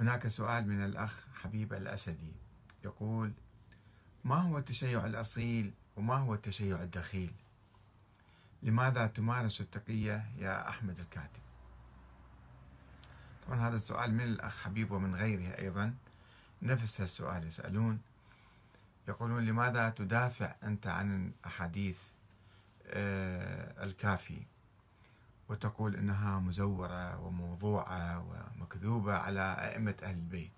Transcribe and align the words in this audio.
هناك 0.00 0.28
سؤال 0.28 0.68
من 0.68 0.84
الأخ 0.84 1.24
حبيب 1.34 1.72
الأسدي. 1.72 2.32
يقول 2.84 3.32
ما 4.24 4.36
هو 4.36 4.58
التشيع 4.58 5.06
الأصيل 5.06 5.72
وما 5.96 6.14
هو 6.14 6.34
التشيع 6.34 6.82
الدخيل؟ 6.82 7.32
لماذا 8.62 9.06
تمارس 9.06 9.60
التقية 9.60 10.24
يا 10.38 10.68
أحمد 10.68 10.98
الكاتب؟ 11.00 11.40
طبعا 13.46 13.68
هذا 13.68 13.76
السؤال 13.76 14.14
من 14.14 14.24
الأخ 14.24 14.62
حبيب 14.62 14.90
ومن 14.90 15.14
غيره 15.14 15.58
أيضا. 15.58 15.94
نفس 16.62 17.00
السؤال 17.00 17.46
يسألون. 17.46 18.00
يقولون 19.08 19.44
لماذا 19.44 19.88
تدافع 19.90 20.54
أنت 20.62 20.86
عن 20.86 21.26
الأحاديث 21.26 21.98
آه، 22.86 23.84
الكافي؟ 23.84 24.42
وتقول 25.48 25.96
إنها 25.96 26.38
مزورة 26.38 27.20
وموضوعة 27.20 28.26
ومكذوبة 28.58 29.14
على 29.16 29.56
أئمة 29.58 29.94
أهل 30.02 30.14
البيت. 30.14 30.52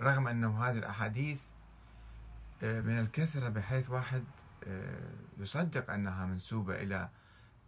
رغم 0.00 0.28
أنه 0.28 0.64
هذه 0.64 0.78
الأحاديث 0.78 1.42
آه، 2.62 2.80
من 2.80 2.98
الكثرة 2.98 3.48
بحيث 3.48 3.90
واحد 3.90 4.24
آه، 4.64 5.10
يصدق 5.38 5.90
أنها 5.90 6.26
منسوبة 6.26 6.82
إلى 6.82 7.08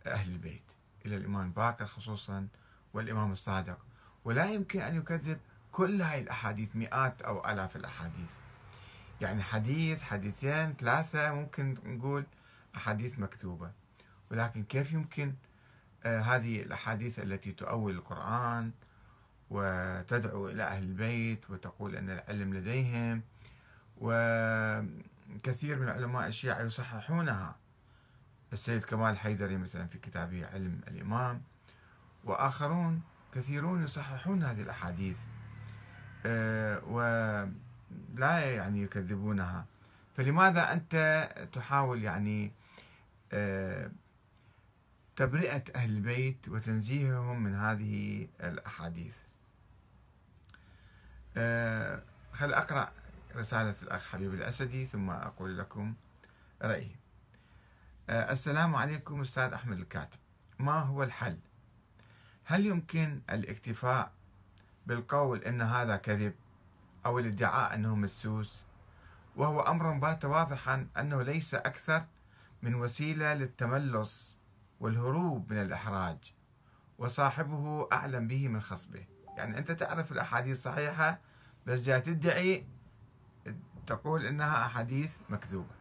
أهل 0.06 0.32
البيت 0.32 0.62
إلى 1.06 1.16
الإمام 1.16 1.52
باكر 1.52 1.86
خصوصا 1.86 2.48
والإمام 2.94 3.32
الصادق. 3.32 3.78
ولا 4.24 4.50
يمكن 4.50 4.80
أن 4.80 4.96
يكذب 4.96 5.38
كل 5.72 6.02
هاي 6.02 6.20
الأحاديث 6.20 6.76
مئات 6.76 7.22
أو 7.22 7.50
آلاف 7.50 7.76
الأحاديث. 7.76 8.30
يعني 9.20 9.42
حديث 9.42 10.02
حديثين 10.02 10.72
ثلاثة 10.72 11.32
ممكن 11.32 11.76
نقول 11.84 12.24
أحاديث 12.76 13.18
مكتوبه 13.18 13.70
ولكن 14.30 14.64
كيف 14.64 14.92
يمكن 14.92 15.34
هذه 16.06 16.62
الأحاديث 16.62 17.18
التي 17.18 17.52
تؤول 17.52 17.92
القرآن 17.92 18.70
وتدعو 19.50 20.48
إلى 20.48 20.62
أهل 20.62 20.82
البيت 20.82 21.50
وتقول 21.50 21.96
أن 21.96 22.10
العلم 22.10 22.54
لديهم 22.54 23.22
وكثير 23.98 25.78
من 25.78 25.88
علماء 25.88 26.28
الشيعة 26.28 26.62
يصححونها. 26.62 27.56
السيد 28.52 28.84
كمال 28.84 29.10
الحيدري 29.10 29.56
مثلا 29.56 29.86
في 29.86 29.98
كتابه 29.98 30.46
علم 30.46 30.80
الإمام 30.88 31.42
وآخرون 32.24 33.02
كثيرون 33.34 33.84
يصححون 33.84 34.42
هذه 34.42 34.62
الأحاديث 34.62 35.18
آه، 36.26 36.84
ولا 36.84 38.40
يعني 38.54 38.82
يكذبونها. 38.82 39.66
فلماذا 40.16 40.72
أنت 40.72 41.28
تحاول 41.52 42.02
يعني 42.02 42.52
آه، 43.32 43.90
تبرئة 45.16 45.64
أهل 45.76 45.90
البيت 45.90 46.48
وتنزيههم 46.48 47.42
من 47.42 47.54
هذه 47.54 48.28
الأحاديث. 48.40 49.16
أه 51.36 52.02
خل 52.32 52.54
أقرأ 52.54 52.92
رسالة 53.36 53.74
الأخ 53.82 54.06
حبيب 54.06 54.34
الأسدي 54.34 54.86
ثم 54.86 55.10
أقول 55.10 55.58
لكم 55.58 55.94
رأيي. 56.62 56.96
أه 58.10 58.32
السلام 58.32 58.76
عليكم 58.76 59.20
أستاذ 59.20 59.52
أحمد 59.52 59.78
الكاتب. 59.78 60.18
ما 60.58 60.78
هو 60.78 61.02
الحل؟ 61.02 61.38
هل 62.44 62.66
يمكن 62.66 63.20
الاكتفاء 63.30 64.12
بالقول 64.86 65.44
أن 65.44 65.62
هذا 65.62 65.96
كذب 65.96 66.34
أو 67.06 67.18
الادعاء 67.18 67.74
أنه 67.74 67.96
مدسوس؟ 67.96 68.64
وهو 69.36 69.60
أمر 69.60 69.92
بات 69.92 70.24
واضحا 70.24 70.86
أنه 70.98 71.22
ليس 71.22 71.54
أكثر 71.54 72.04
من 72.62 72.74
وسيلة 72.74 73.34
للتملص 73.34 74.35
والهروب 74.80 75.52
من 75.52 75.62
الإحراج 75.62 76.34
وصاحبه 76.98 77.88
أعلم 77.92 78.28
به 78.28 78.48
من 78.48 78.60
خصبه. 78.60 79.06
يعني 79.36 79.58
أنت 79.58 79.72
تعرف 79.72 80.12
الأحاديث 80.12 80.62
صحيحة 80.62 81.20
بس 81.66 81.80
جاي 81.80 82.00
تدعي 82.00 82.66
تقول 83.86 84.26
إنها 84.26 84.66
أحاديث 84.66 85.16
مكذوبة. 85.28 85.74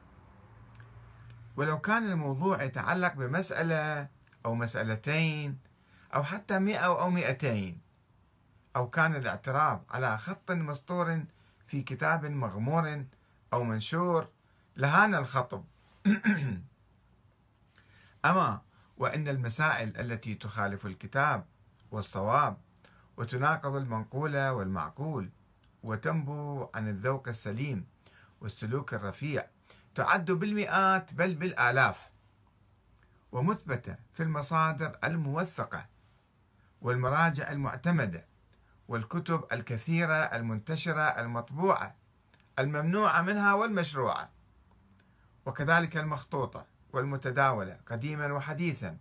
ولو 1.56 1.80
كان 1.80 2.12
الموضوع 2.12 2.64
يتعلق 2.64 3.14
بمسألة 3.14 4.08
أو 4.46 4.56
مسألتين 4.56 5.58
أو 6.14 6.24
حتى 6.24 6.60
مئة 6.60 6.86
أو 6.86 7.10
مئتين 7.10 7.82
أو 8.76 8.90
كان 8.90 9.16
الاعتراض 9.16 9.84
على 9.90 10.18
خط 10.18 10.52
مسطور 10.52 11.24
في 11.68 11.82
كتاب 11.82 12.26
مغمور 12.26 13.06
أو 13.54 13.64
منشور 13.64 14.28
لهان 14.78 15.16
الخطب. 15.16 15.64
أما 18.26 18.62
وأن 18.98 19.28
المسائل 19.28 19.98
التي 19.98 20.36
تخالف 20.36 20.86
الكتاب 20.86 21.46
والصواب 21.92 22.58
وتناقض 23.18 23.76
المنقول 23.76 24.38
والمعقول 24.50 25.30
وتنبو 25.84 26.68
عن 26.76 26.88
الذوق 26.88 27.28
السليم 27.28 27.86
والسلوك 28.42 28.94
الرفيع 28.94 29.48
تعد 29.96 30.32
بالمئات 30.32 31.14
بل 31.14 31.36
بالآلاف 31.36 32.10
ومثبتة 33.32 33.96
في 34.14 34.24
المصادر 34.24 34.98
الموثقة 35.04 35.86
والمراجع 36.82 37.52
المعتمدة 37.52 38.26
والكتب 38.88 39.46
الكثيرة 39.52 40.14
المنتشرة 40.14 41.02
المطبوعة 41.02 41.96
الممنوعة 42.60 43.22
منها 43.22 43.54
والمشروعة 43.54 44.30
وكذلك 45.46 45.98
المخطوطة 45.98 46.66
والمتداولة 46.96 47.78
قديما 47.88 48.34
وحديثا 48.34 48.98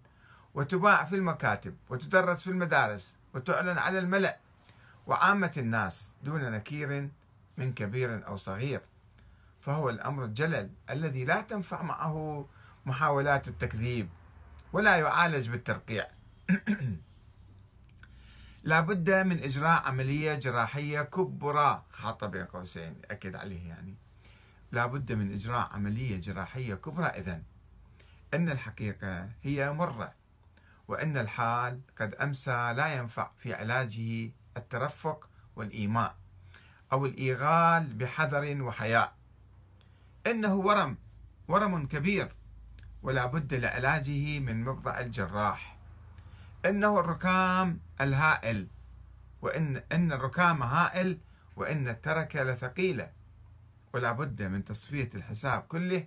وتباع 0.55 1.05
في 1.05 1.17
المكاتب 1.17 1.77
وتدرس 1.89 2.43
في 2.43 2.51
المدارس 2.51 3.17
وتعلن 3.35 3.79
على 3.79 3.99
الملأ 3.99 4.39
وعامة 5.07 5.53
الناس 5.57 6.15
دون 6.23 6.51
نكير 6.53 7.11
من 7.59 7.73
كبير 7.73 8.27
أو 8.27 8.37
صغير. 8.37 8.81
فهو 9.61 9.91
الأمر 9.91 10.25
الجلل 10.25 10.71
الذي 10.91 11.25
لا 11.25 11.41
تنفع 11.41 11.83
معه 11.83 12.47
محاولات 12.87 13.49
التكذيب 13.49 14.09
ولا 14.73 14.97
يعالج 14.97 15.49
بالترقيع. 15.49 16.07
لا 18.63 18.81
بد 18.81 19.11
من 19.11 19.39
إجراء 19.39 19.83
عملية 19.87 20.35
جراحية 20.35 21.03
كبرى 21.03 21.83
حاطة 21.93 22.27
بين 22.27 22.45
قوسين 22.45 22.97
أكد 23.11 23.37
عليه 23.37 23.69
يعني. 23.69 23.95
لا 24.73 24.87
بد 24.87 25.13
من 25.13 25.33
إجراء 25.33 25.71
عملية 25.73 26.21
جراحية 26.21 26.75
كبرى 26.75 27.07
إذن. 27.07 27.43
أن 28.35 28.49
الحقيقة 28.49 29.29
هي 29.43 29.73
مرة 29.73 30.13
وأن 30.89 31.19
الحال 31.19 31.81
قد 32.01 32.15
أمسى 32.15 32.73
لا 32.77 32.95
ينفع 32.95 33.31
في 33.39 33.55
علاجه 33.55 34.31
الترفق 34.57 35.29
والإيماء 35.57 36.17
أو 36.93 37.07
الإيغال 37.07 37.95
بحذر 37.95 38.63
وحياء. 38.63 39.15
إنه 40.27 40.55
ورم 40.55 40.97
ورم 41.49 41.87
كبير 41.87 42.35
ولا 43.03 43.27
بد 43.27 43.55
لعلاجه 43.55 44.39
من 44.39 44.65
مبضع 44.65 45.01
الجراح. 45.01 45.79
إنه 46.67 47.01
الركام 47.01 47.81
الهائل 48.01 48.67
وإن 49.43 49.83
إن 49.93 50.13
الركام 50.13 50.63
هائل 50.63 51.19
وإن 51.57 51.89
التركة 51.89 52.43
لثقيلة. 52.43 53.11
ولا 53.93 54.13
بد 54.13 54.43
من 54.43 54.65
تصفية 54.65 55.11
الحساب 55.15 55.63
كله 55.63 56.07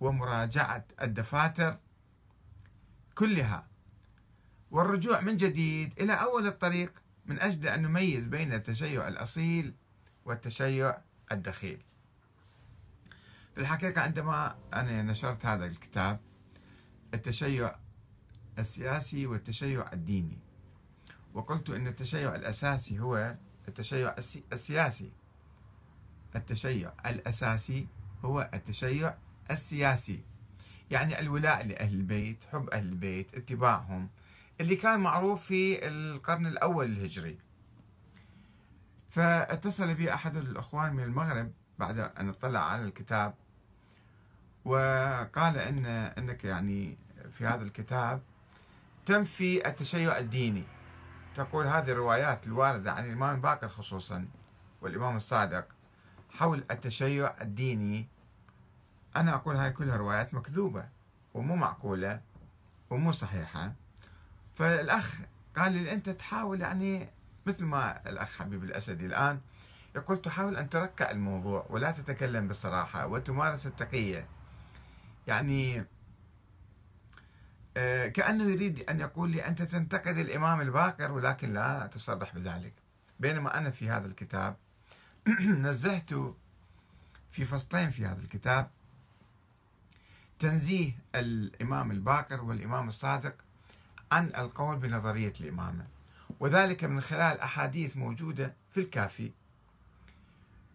ومراجعة 0.00 0.84
الدفاتر 1.02 1.78
كلها. 3.14 3.66
والرجوع 4.70 5.20
من 5.20 5.36
جديد 5.36 6.00
إلى 6.00 6.12
أول 6.12 6.46
الطريق 6.46 6.92
من 7.26 7.40
أجل 7.40 7.68
أن 7.68 7.82
نميز 7.82 8.26
بين 8.26 8.52
التشيع 8.52 9.08
الأصيل 9.08 9.74
والتشيع 10.24 10.98
الدخيل. 11.32 11.82
في 13.54 13.60
الحقيقة 13.60 14.00
عندما 14.00 14.56
أنا 14.74 15.02
نشرت 15.02 15.46
هذا 15.46 15.66
الكتاب 15.66 16.20
التشيع 17.14 17.76
السياسي 18.58 19.26
والتشيع 19.26 19.92
الديني 19.92 20.38
وقلت 21.34 21.70
أن 21.70 21.86
التشيع 21.86 22.34
الأساسي 22.34 22.98
هو 22.98 23.36
التشيع 23.68 24.14
السياسي. 24.52 25.12
التشيع 26.36 26.92
الأساسي 27.06 27.88
هو 28.24 28.50
التشيع 28.54 29.14
السياسي. 29.50 30.24
يعني 30.90 31.20
الولاء 31.20 31.66
لأهل 31.66 31.94
البيت 31.94 32.44
حب 32.52 32.70
أهل 32.70 32.84
البيت 32.84 33.34
اتباعهم 33.34 34.08
اللي 34.60 34.76
كان 34.76 35.00
معروف 35.00 35.44
في 35.44 35.88
القرن 35.88 36.46
الأول 36.46 36.86
الهجري. 36.86 37.38
فاتصل 39.10 39.94
بي 39.94 40.14
أحد 40.14 40.36
الأخوان 40.36 40.92
من 40.92 41.02
المغرب 41.02 41.52
بعد 41.78 41.98
أن 41.98 42.28
اطلع 42.28 42.60
على 42.72 42.84
الكتاب 42.84 43.34
وقال 44.64 45.58
إن 45.58 45.86
أنك 45.86 46.44
يعني 46.44 46.98
في 47.32 47.46
هذا 47.46 47.62
الكتاب 47.62 48.22
تنفي 49.06 49.68
التشيع 49.68 50.18
الديني. 50.18 50.64
تقول 51.34 51.66
هذه 51.66 51.90
الروايات 51.90 52.46
الواردة 52.46 52.92
عن 52.92 53.04
الإمام 53.04 53.40
باكر 53.40 53.68
خصوصا 53.68 54.28
والإمام 54.80 55.16
الصادق 55.16 55.68
حول 56.30 56.64
التشيع 56.70 57.34
الديني 57.40 58.08
أنا 59.16 59.34
أقول 59.34 59.56
هاي 59.56 59.70
كلها 59.70 59.96
روايات 59.96 60.34
مكذوبة 60.34 60.88
ومو 61.34 61.56
معقولة 61.56 62.20
ومو 62.90 63.12
صحيحة. 63.12 63.72
فالأخ 64.54 65.18
قال 65.56 65.72
لي 65.72 65.92
أنت 65.92 66.10
تحاول 66.10 66.60
يعني 66.60 67.08
مثل 67.46 67.64
ما 67.64 68.08
الأخ 68.08 68.36
حبيب 68.38 68.64
الأسدي 68.64 69.06
الآن 69.06 69.40
يقول 69.96 70.22
تحاول 70.22 70.56
أن 70.56 70.68
تركع 70.68 71.10
الموضوع 71.10 71.66
ولا 71.70 71.90
تتكلم 71.90 72.48
بصراحة 72.48 73.06
وتمارس 73.06 73.66
التقية. 73.66 74.26
يعني 75.26 75.84
آه، 77.76 78.08
كأنه 78.08 78.44
يريد 78.44 78.90
أن 78.90 79.00
يقول 79.00 79.30
لي 79.30 79.46
أنت 79.46 79.62
تنتقد 79.62 80.18
الإمام 80.18 80.60
الباقر 80.60 81.12
ولكن 81.12 81.52
لا 81.52 81.86
تصرح 81.86 82.34
بذلك. 82.34 82.72
بينما 83.20 83.58
أنا 83.58 83.70
في 83.70 83.88
هذا 83.88 84.06
الكتاب 84.06 84.56
نزهت 85.66 86.10
في 87.32 87.44
فصلين 87.44 87.90
في 87.90 88.06
هذا 88.06 88.20
الكتاب. 88.20 88.70
تنزيه 90.40 90.92
الإمام 91.14 91.90
الباقر 91.90 92.44
والإمام 92.44 92.88
الصادق 92.88 93.34
عن 94.12 94.26
القول 94.26 94.76
بنظرية 94.76 95.32
الإمامة. 95.40 95.86
وذلك 96.40 96.84
من 96.84 97.00
خلال 97.00 97.40
أحاديث 97.40 97.96
موجودة 97.96 98.54
في 98.70 98.80
الكافي 98.80 99.32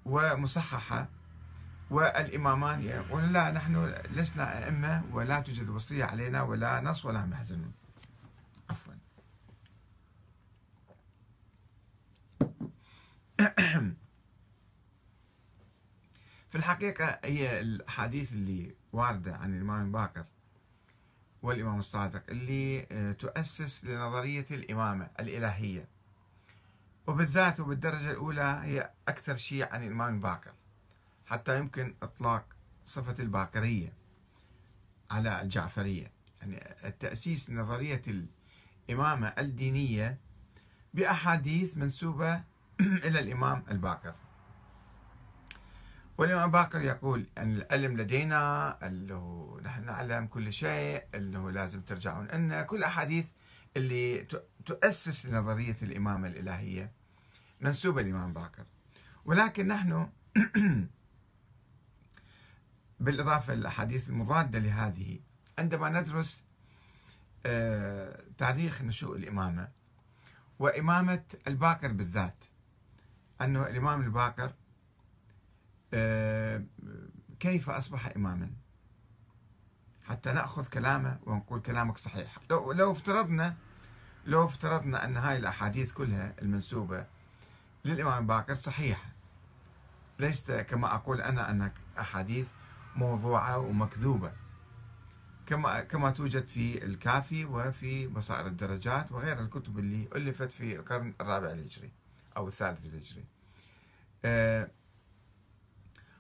ومصححة 0.06 1.10
والإمامان 1.90 2.84
يقولون 2.84 3.34
لا 3.34 3.52
نحن 3.52 3.94
لسنا 4.12 4.66
أئمة 4.66 5.04
ولا 5.12 5.40
توجد 5.40 5.70
وصية 5.70 6.06
علينا 6.06 6.42
ولا 6.42 6.82
نص 6.82 7.06
ولا 7.06 7.26
محزنون 7.26 7.72
عفوا. 8.70 8.94
الحقيقة 16.66 17.20
هي 17.24 17.60
الأحاديث 17.60 18.34
اللي 18.34 18.76
واردة 18.94 19.36
عن 19.36 19.58
الإمام 19.58 19.92
باكر 19.92 20.26
والإمام 21.42 21.80
الصادق 21.80 22.24
اللي 22.30 22.88
آه، 22.92 23.12
تؤسس 23.12 23.86
لنظرية 23.86 24.46
الإمامة 24.52 25.10
الإلهية. 25.20 25.88
وبالذات 27.08 27.60
وبالدرجة 27.60 28.12
الأولى 28.12 28.62
هي 28.64 28.90
أكثر 29.08 29.36
شيء 29.36 29.74
عن 29.74 29.84
الإمام 29.84 30.16
الباكر 30.16 30.54
حتى 31.26 31.60
يمكن 31.60 31.96
إطلاق 32.04 32.46
صفة 32.86 33.16
الباكرية 33.20 33.94
على 35.12 35.42
الجعفرية. 35.42 36.12
يعني 36.42 36.76
التأسيس 36.84 37.50
لنظرية 37.50 38.02
الإمامة 38.90 39.28
الدينية 39.28 40.18
بأحاديث 40.94 41.78
منسوبة 41.78 42.44
إلى 43.06 43.20
الإمام 43.20 43.64
الباكر. 43.72 44.16
والإمام 46.18 46.52
باكر 46.52 46.82
يقول 46.82 47.28
أن 47.38 47.56
العلم 47.56 47.98
لدينا 47.98 48.78
أنه 48.88 49.58
نحن 49.64 49.86
نعلم 49.86 50.28
كل 50.28 50.54
شيء 50.54 51.04
أنه 51.16 51.52
لازم 51.52 51.82
ترجعون 51.82 52.30
أن 52.30 52.62
كل 52.62 52.84
أحاديث 52.84 53.32
اللي 53.78 54.28
تؤسس 54.66 55.26
لنظرية 55.26 55.78
الإمامة 55.82 56.28
الإلهية 56.28 56.92
منسوبة 57.62 58.02
للإمام 58.02 58.34
باكر. 58.34 58.66
ولكن 59.26 59.68
نحن 59.68 60.10
بالإضافة 63.00 63.54
للأحاديث 63.54 64.10
المضادة 64.10 64.60
لهذه 64.60 65.20
عندما 65.60 65.90
ندرس 65.90 66.44
آه، 67.46 68.24
تاريخ 68.38 68.82
نشوء 68.82 69.18
الإمامة 69.18 69.70
وإمامة 70.60 71.24
الباكر 71.48 71.92
بالذات 71.92 72.44
أنه 73.42 73.68
الإمام 73.68 74.02
الباكر 74.02 74.54
كيف 77.40 77.70
أصبح 77.70 78.10
إماما؟ 78.16 78.50
حتى 80.04 80.32
نأخذ 80.32 80.68
كلامه 80.68 81.20
ونقول 81.24 81.62
كلامك 81.62 81.98
صحيح. 81.98 82.38
لو, 82.50 82.72
لو 82.72 82.92
افترضنا 82.92 83.56
لو 84.26 84.46
افترضنا 84.46 85.06
أن 85.06 85.18
هاي 85.18 85.38
الأحاديث 85.38 85.92
كلها 85.92 86.36
المنسوبة 86.42 87.06
للإمام 87.86 88.28
باكر 88.28 88.56
صحيحة. 88.56 89.10
ليست 90.20 90.52
كما 90.52 90.96
أقول 90.96 91.22
أنا 91.22 91.52
أن 91.52 91.72
أحاديث 92.00 92.50
موضوعة 92.96 93.58
ومكذوبة. 93.58 94.32
كما 95.46 95.82
كما 95.82 96.12
توجد 96.12 96.48
في 96.48 96.86
الكافي 96.86 97.46
وفي 97.46 98.08
بصائر 98.08 98.48
الدرجات 98.48 99.12
وغير 99.12 99.40
الكتب 99.40 99.80
اللي 99.80 100.08
ألفت 100.16 100.52
في 100.52 100.76
القرن 100.76 101.14
الرابع 101.22 101.52
الهجري 101.52 101.92
أو 102.38 102.48
الثالث 102.48 102.86
الهجري 102.86 103.26
أه 104.26 104.72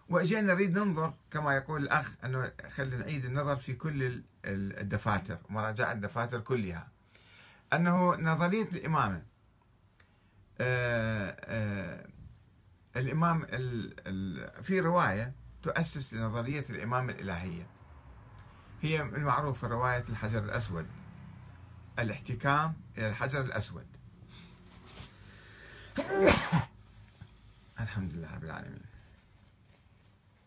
واجينا 0.10 0.42
نريد 0.54 0.78
ننظر 0.78 1.14
كما 1.32 1.56
يقول 1.56 1.84
الأخ 1.84 2.12
أنه 2.24 2.52
خلينا 2.70 2.98
نعيد 2.98 3.26
النظر 3.26 3.56
في 3.56 3.74
كل 3.74 4.24
الدفاتر 4.46 5.38
مراجعة 5.50 5.92
الدفاتر 5.92 6.40
كلها. 6.40 6.88
أنه 7.74 8.16
نظرية 8.16 8.70
الامامه 8.74 9.24
آه 10.62 11.38
آه 11.40 12.08
الإمام 12.96 13.46
في 14.62 14.80
رواية 14.80 15.34
تؤسس 15.64 16.14
لنظرية 16.14 16.66
الامامه 16.70 17.14
الإلهية. 17.14 17.68
هي 18.82 19.02
المعروفة 19.02 19.68
رواية 19.68 20.06
الحجر 20.10 20.44
الأسود. 20.44 20.88
الاحتكام 22.00 22.74
إلى 22.98 23.10
الحجر 23.10 23.42
الأسود. 23.42 23.88
الحمد 27.80 28.14
لله 28.14 28.36
رب 28.36 28.44
العالمين. 28.44 28.85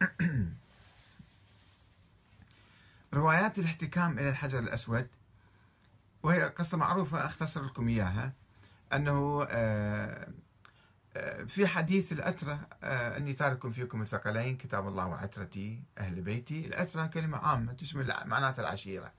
روايات 3.14 3.58
الاحتكام 3.58 4.18
إلى 4.18 4.28
الحجر 4.28 4.58
الأسود 4.58 5.08
وهي 6.22 6.42
قصة 6.42 6.76
معروفة 6.76 7.26
أختصر 7.26 7.64
لكم 7.64 7.88
إياها 7.88 8.32
أنه 8.92 9.46
آه، 9.50 10.28
آه، 11.16 11.44
في 11.44 11.66
حديث 11.66 12.12
الأترة 12.12 12.60
آه، 12.82 13.16
أني 13.16 13.32
تارك 13.32 13.68
فيكم 13.68 14.02
الثقلين 14.02 14.56
كتاب 14.56 14.88
الله 14.88 15.06
وعترتي 15.06 15.80
أهل 15.98 16.20
بيتي. 16.20 16.66
الأترة 16.66 17.06
كلمة 17.06 17.38
عامة 17.38 17.72
تشمل 17.72 18.14
معنات 18.24 18.58
العشيرة. 18.58 19.12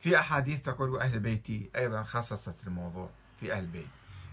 في 0.00 0.18
أحاديث 0.18 0.62
تقول 0.62 0.90
وأهل 0.90 1.20
بيتي 1.20 1.70
أيضا 1.76 2.02
خصصت 2.02 2.54
الموضوع 2.66 3.10
في 3.40 3.52
أهل 3.52 3.66
بيت 3.66 3.86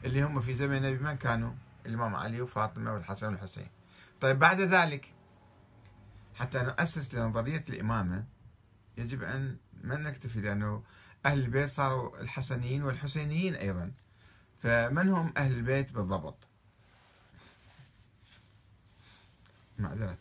اللي 0.06 0.24
هم 0.24 0.42
في 0.42 0.54
زمن 0.54 0.78
النبي 0.78 1.04
من 1.04 1.18
كانوا؟ 1.18 1.52
الإمام 1.86 2.16
علي 2.16 2.42
وفاطمة 2.42 2.94
والحسن 2.94 3.28
والحسين. 3.28 3.68
طيب 4.22 4.40
بعد 4.40 4.62
ذلك 4.62 5.14
حتى 6.36 6.60
نؤسس 6.60 7.14
لنظرية 7.14 7.64
الإمامة 7.70 8.26
يجب 8.98 9.24
أن 9.24 9.58
ما 9.84 9.96
نكتفي 9.98 10.42
لأنه 10.42 10.84
أهل 11.26 11.40
البيت 11.40 11.70
صاروا 11.70 12.22
الحسنيين 12.22 12.84
والحسينيين 12.84 13.56
أيضا. 13.56 13.92
فمن 14.62 15.10
هم 15.10 15.34
أهل 15.38 15.52
البيت 15.52 15.92
بالضبط؟ 15.92 16.38
معذرة. 19.80 20.18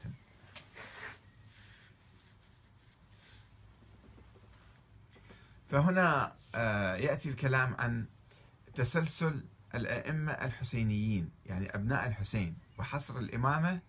فهنا 5.71 6.33
آه، 6.55 6.97
يأتي 6.97 7.29
الكلام 7.29 7.75
عن 7.79 8.07
تسلسل 8.75 9.45
الأئمة 9.75 10.33
الحسينيين 10.33 11.31
يعني 11.47 11.75
أبناء 11.75 12.09
الحسين 12.09 12.57
وحصر 12.79 13.19
الإمامة 13.19 13.81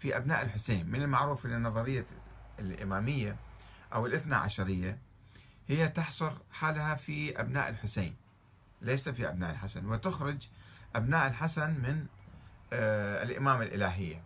في 0.00 0.16
أبناء 0.16 0.42
الحسين 0.42 0.86
من 0.86 1.02
المعروف 1.02 1.46
أن 1.46 1.62
نظرية 1.62 2.06
الإمامية 2.58 3.36
أو 3.94 4.06
الاثنى 4.06 4.34
عشرية 4.34 4.98
هي 5.68 5.88
تحصر 5.88 6.32
حالها 6.50 6.94
في 6.94 7.40
أبناء 7.40 7.68
الحسين 7.68 8.16
ليس 8.82 9.08
في 9.08 9.28
أبناء 9.28 9.50
الحسن 9.50 9.86
وتخرج 9.86 10.48
أبناء 10.96 11.26
الحسن 11.26 11.70
من 11.70 12.06
آه، 12.72 13.22
الإمامة 13.22 13.62
الإلهية. 13.62 14.24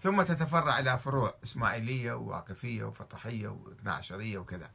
ثم 0.00 0.22
تتفرع 0.22 0.78
إلى 0.78 0.98
فروع 0.98 1.34
إسماعيلية 1.44 2.12
وواقفية 2.12 2.84
وفطحية 2.84 3.48
واثنى 3.48 3.90
عشرية 3.90 4.38
وكذا. 4.38 4.70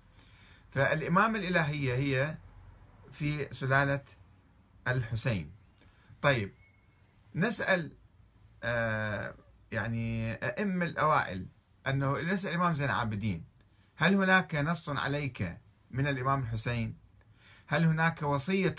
فالإمامة 0.71 1.39
الإلهية 1.39 1.93
هي 1.95 2.37
في 3.11 3.47
سلالة 3.53 4.01
الحسين. 4.87 5.51
طيب 6.21 6.53
نسأل 7.35 7.91
آه 8.63 9.33
يعني 9.71 10.33
أئمة 10.33 10.85
الأوائل 10.85 11.47
أنه 11.87 12.21
نسأل 12.21 12.49
الإمام 12.49 12.73
زين 12.73 12.85
العابدين. 12.85 13.45
هل 13.95 14.15
هناك 14.15 14.55
نص 14.55 14.89
عليك 14.89 15.57
من 15.91 16.07
الإمام 16.07 16.39
الحسين؟ 16.39 16.97
هل 17.67 17.85
هناك 17.85 18.21
وصية 18.21 18.75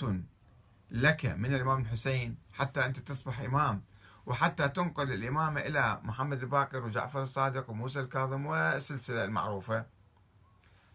لك 0.90 1.26
من 1.26 1.54
الإمام 1.54 1.80
الحسين 1.80 2.36
حتى 2.52 2.86
أنت 2.86 2.98
تصبح 2.98 3.40
إمام؟ 3.40 3.82
وحتى 4.26 4.68
تنقل 4.68 5.12
الإمامة 5.12 5.60
إلى 5.60 6.00
محمد 6.02 6.42
الباقر 6.42 6.84
وجعفر 6.84 7.22
الصادق 7.22 7.70
وموسى 7.70 8.00
الكاظم 8.00 8.46
والسلسلة 8.46 9.24
المعروفة؟ 9.24 9.86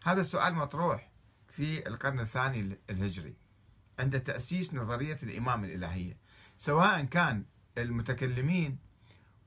هذا 0.04 0.20
السؤال 0.20 0.54
مطروح 0.54 1.10
في 1.48 1.86
القرن 1.86 2.20
الثاني 2.20 2.78
الهجري 2.90 3.36
عند 3.98 4.20
تأسيس 4.20 4.74
نظرية 4.74 5.18
الإمامة 5.22 5.66
الإلهية 5.66 6.16
سواء 6.58 7.04
كان 7.04 7.44
المتكلمين 7.78 8.78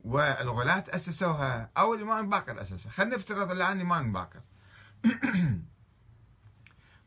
والغلاة 0.06 0.84
أسسوها 0.90 1.70
أو 1.78 1.94
الإمام 1.94 2.30
باكر 2.30 2.62
أسسها. 2.62 2.92
خلينا 2.92 3.16
نفترض 3.16 3.52
الآن 3.52 3.78
الإمام 3.78 4.14
باكر 4.14 4.42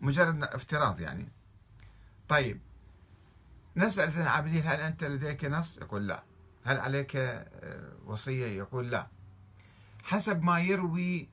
مجرد 0.00 0.42
افتراض 0.44 1.00
يعني. 1.00 1.28
طيب 2.28 2.60
نسأل 3.76 4.10
زين 4.10 4.22
العابدين 4.22 4.62
هل 4.66 4.80
أنت 4.80 5.04
لديك 5.04 5.44
نص؟ 5.44 5.78
يقول 5.78 6.06
لا. 6.06 6.22
هل 6.64 6.78
عليك 6.78 7.16
آه، 7.16 7.92
وصية؟ 8.04 8.46
يقول 8.46 8.90
لا. 8.90 9.06
حسب 10.04 10.42
ما 10.42 10.60
يروي 10.60 11.28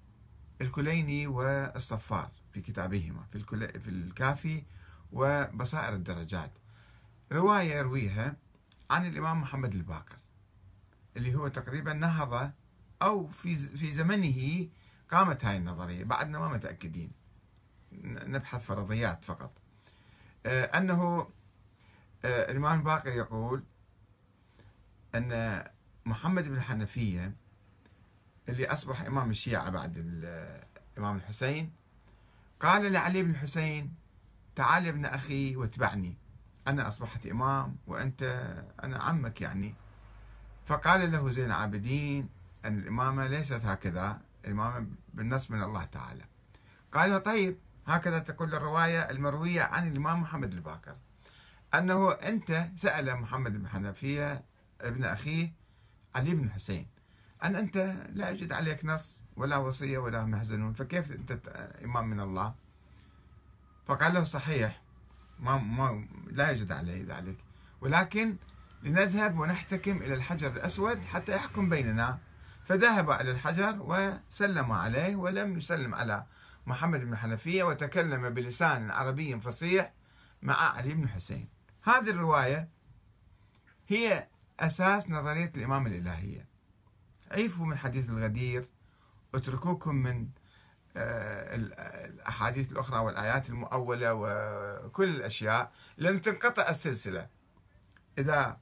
الكليني 0.62 1.28
والصفار 1.28 2.30
في 2.54 2.62
كتابهما 2.62 3.24
في, 3.32 3.39
في 3.80 3.89
الكافي 3.89 4.63
وبصائر 5.12 5.94
الدرجات. 5.94 6.51
رواية 7.32 7.75
يرويها 7.75 8.36
عن 8.89 9.06
الإمام 9.06 9.42
محمد 9.42 9.74
الباقر. 9.74 10.19
اللي 11.18 11.36
هو 11.36 11.48
تقريبا 11.48 11.94
نهض 11.94 12.51
أو 13.01 13.28
في 13.28 13.56
في 13.56 13.94
زمنه 13.94 14.68
قامت 15.12 15.46
هاي 15.46 15.58
النظرية. 15.58 16.04
بعدنا 16.04 16.39
ما 16.39 16.48
متأكدين. 16.48 17.12
نبحث 18.04 18.66
فرضيات 18.66 19.25
فقط. 19.25 19.51
آه، 20.46 20.63
أنه 20.63 21.28
آه، 22.25 22.51
الإمام 22.51 22.80
الباقر 22.80 23.12
يقول 23.12 23.63
أن 25.16 25.63
محمد 26.06 26.48
بن 26.48 26.56
الحنفية 26.56 27.34
اللي 28.50 28.66
أصبح 28.66 29.01
إمام 29.01 29.30
الشيعة 29.30 29.70
بعد 29.70 29.94
الإمام 29.98 31.16
الحسين 31.18 31.72
قال 32.60 32.92
لعلي 32.92 33.24
بن 33.24 33.30
الحسين 33.32 33.94
تعال 34.56 34.86
يا 34.86 34.89
ابن 34.89 35.06
أخي 35.06 35.56
واتبعني. 35.56 36.18
أنا 36.68 36.88
أصبحت 36.88 37.28
إمام 37.28 37.75
وأنت 37.88 38.24
أنا 38.84 38.98
عمك 38.98 39.42
يعني. 39.42 39.75
فقال 40.70 41.12
له 41.12 41.32
زين 41.32 41.46
العابدين 41.46 42.30
أن 42.66 42.80
الإمامة 42.80 43.28
ليست 43.28 43.66
هكذا 43.66 44.22
الإمامة 44.46 44.88
بالنص 45.14 45.52
من 45.52 45.64
الله 45.64 45.84
تعالى. 45.84 46.24
قال 46.94 47.10
له 47.10 47.18
طيب 47.18 47.58
هكذا 47.88 48.20
تقول 48.20 48.54
الرواية 48.54 49.10
المروية 49.10 49.62
عن 49.62 49.92
الإمام 49.92 50.22
محمد 50.22 50.54
الباكر. 50.54 50.96
أنه 51.74 52.12
أنت 52.12 52.68
سأل 52.76 53.16
محمد 53.16 53.54
بن 53.54 53.68
حنفية 53.68 54.44
ابن 54.82 55.04
أخيه 55.04 55.54
علي 56.16 56.34
بن 56.36 56.44
الحسين 56.44 56.88
أن 57.44 57.56
أنت 57.56 57.78
لا 58.14 58.30
يوجد 58.30 58.52
عليك 58.52 58.86
نص 58.86 59.24
ولا 59.36 59.58
وصية 59.58 59.98
ولا 59.98 60.26
محزنون 60.26 60.74
فكيف 60.74 61.12
أنت 61.12 61.32
إمام 61.84 62.10
من 62.10 62.20
الله؟ 62.20 62.54
فقال 63.88 64.14
له 64.14 64.24
صحيح 64.24 64.82
ما, 65.40 65.58
ما 65.58 66.06
لا 66.32 66.50
يوجد 66.50 66.72
عليه 66.72 67.18
ذلك. 67.18 67.38
ولكن 67.82 68.36
لنذهب 68.83 69.39
ونحتكم 69.39 69.98
إلى 69.98 70.13
الحجر 70.13 70.51
الأسود 70.51 71.05
حتى 71.05 71.31
يحكم 71.31 71.69
بيننا. 71.69 72.19
فذهب 72.65 73.12
إلى 73.12 73.31
الحجر 73.31 73.77
وسلم 73.79 74.71
عليه 74.71 75.15
ولم 75.15 75.57
يسلم 75.57 75.95
على 75.95 76.25
محمد 76.67 77.00
بن 77.00 77.15
حنفية 77.15 77.63
وتكلم 77.63 78.29
بلسان 78.29 78.91
عربي 78.91 79.39
فصيح 79.39 79.93
مع 80.41 80.53
علي 80.53 80.93
بن 80.93 81.09
حسين. 81.09 81.50
هذه 81.83 82.09
الرواية 82.09 82.69
هي 83.88 84.27
أساس 84.59 85.09
نظرية 85.09 85.51
الإمام 85.57 85.88
الإلهية. 85.88 86.48
عيفوا 87.31 87.65
من 87.65 87.77
حديث 87.77 88.09
الغدير 88.09 88.69
اتركوكم 89.36 89.95
من 89.95 90.29
آه، 90.98 91.55
الأحاديث 91.55 92.71
الأخرى 92.71 93.00
والآيات 93.00 93.50
المؤولة 93.50 94.13
وكل 94.13 95.09
الأشياء. 95.09 95.71
لأن 95.98 96.21
تنقطع 96.21 96.69
السلسلة. 96.69 97.27
إذا 98.17 98.57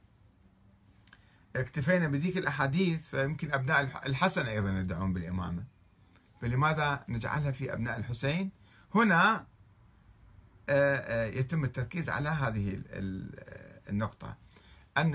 اكتفينا 1.60 2.08
بذيك 2.08 2.36
الأحاديث 2.36 3.10
فيمكن 3.10 3.52
أبناء 3.52 3.80
الحسن 4.06 4.46
أيضا 4.46 4.70
يدعون 4.70 5.12
بالإمامة. 5.12 5.64
فلماذا 6.40 7.04
نجعلها 7.08 7.50
في 7.50 7.72
أبناء 7.72 7.98
الحسين؟ 7.98 8.50
هنا 8.94 9.46
آه، 10.70 10.96
آه، 10.96 11.26
يتم 11.26 11.64
التركيز 11.64 12.10
على 12.10 12.28
هذه 12.28 12.82
النقطة. 13.88 14.36
أن 14.96 15.14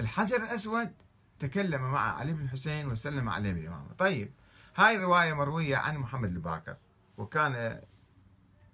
الحجر 0.00 0.36
الأسود 0.36 0.92
تكلم 1.38 1.82
مع 1.82 2.18
علي 2.18 2.32
بن 2.32 2.42
الحسين 2.42 2.88
وسلم 2.88 3.28
عليه 3.28 3.52
بالإمامة. 3.52 3.92
طيب 3.98 4.32
هاي 4.76 4.96
الرواية 4.96 5.32
مروية 5.32 5.76
عن 5.76 5.96
محمد 5.96 6.30
الباكر 6.30 6.76
وكان 7.18 7.80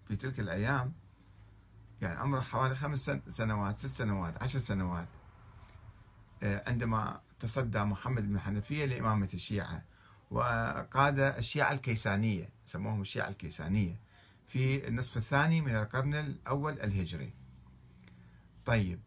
في 0.09 0.17
تلك 0.17 0.41
الأيام 0.41 0.93
يعني 2.01 2.19
عمره 2.19 2.41
حوالي 2.41 2.75
خمس 2.75 3.11
سنوات 3.29 3.79
ست 3.79 3.87
سنوات 3.87 4.43
عشر 4.43 4.59
سنوات. 4.59 5.03
آه، 5.03 5.18
عندما 6.43 7.21
تصدى 7.41 7.85
محمد 7.85 8.29
بن 8.29 8.41
حنفية 8.41 8.85
لإمامة 8.85 9.29
الشيعة 9.35 9.83
وقاد 10.31 11.19
الشيعة 11.19 11.73
الكيسانية 11.73 12.49
سموهم 12.67 13.01
الشيعة 13.01 13.29
الكيسانية 13.29 14.01
في 14.49 14.89
النصف 14.89 15.17
الثاني 15.17 15.61
من 15.61 15.77
القرن 15.77 16.15
الأول 16.15 16.73
الهجري. 16.81 17.33
طيب 18.67 19.01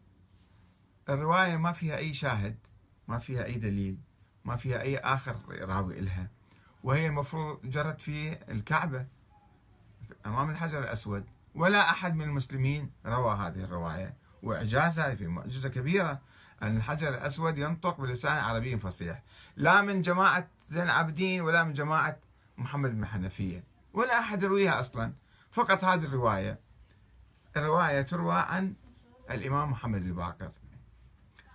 الرواية 1.08 1.56
ما 1.56 1.72
فيها 1.72 1.96
أي 1.96 2.14
شاهد 2.14 2.56
ما 3.08 3.18
فيها 3.18 3.44
أي 3.44 3.54
دليل 3.54 3.96
ما 4.44 4.56
فيها 4.56 4.80
أي 4.80 4.96
آخر 4.98 5.36
راوي 5.48 5.98
إلها 5.98 6.28
وهي 6.84 7.06
المفروض 7.06 7.60
جرت 7.64 8.00
في 8.00 8.38
الكعبة 8.52 9.06
أمام 10.26 10.50
الحجر 10.50 10.78
الأسود 10.78 11.24
ولا 11.54 11.90
أحد 11.90 12.14
من 12.14 12.22
المسلمين 12.22 12.90
روى 13.06 13.34
هذه 13.34 13.64
الرواية 13.64 14.14
وإعجازها 14.42 15.14
في 15.14 15.26
معجزة 15.26 15.68
كبيرة 15.68 16.20
أن 16.62 16.76
الحجر 16.76 17.08
الأسود 17.08 17.58
ينطق 17.58 18.00
بلسان 18.00 18.38
عربي 18.38 18.78
فصيح. 18.78 19.22
لا 19.56 19.80
من 19.80 20.02
جماعة 20.02 20.48
زين 20.68 20.82
العابدين 20.82 21.40
ولا 21.40 21.64
من 21.64 21.72
جماعة 21.72 22.18
محمد 22.58 22.90
بن 22.90 23.06
حنفية. 23.06 23.64
ولا 23.94 24.18
أحد 24.18 24.42
يرويها 24.42 24.80
أصلا. 24.80 25.12
فقط 25.52 25.84
هذه 25.84 26.04
الرواية. 26.04 26.58
الرواية 27.56 28.02
تروى 28.02 28.34
عن 28.34 28.74
الإمام 29.30 29.70
محمد 29.70 30.02
الباقر. 30.02 30.52